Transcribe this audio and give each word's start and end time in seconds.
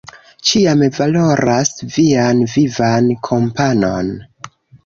Ĉiam 0.51 0.79
valoras 0.99 1.69
vian 1.97 2.43
vivan 2.55 3.13
kompanon. 3.29 4.11